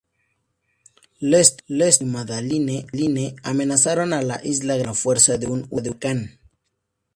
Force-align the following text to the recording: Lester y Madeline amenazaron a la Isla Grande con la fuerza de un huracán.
Lester 1.19 1.63
y 1.67 2.05
Madeline 2.05 3.35
amenazaron 3.43 4.13
a 4.13 4.23
la 4.23 4.41
Isla 4.43 4.73
Grande 4.73 4.83
con 4.85 4.91
la 4.95 4.99
fuerza 4.99 5.37
de 5.37 5.45
un 5.45 5.67
huracán. 5.69 6.39